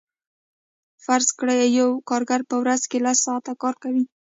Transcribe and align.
فرض 1.03 1.27
کړئ 1.39 1.61
یو 1.79 1.89
کارګر 2.09 2.41
په 2.49 2.55
ورځ 2.61 2.81
کې 2.89 2.97
لس 3.05 3.17
ساعته 3.25 3.53
کار 3.61 3.75
کوي 3.83 4.03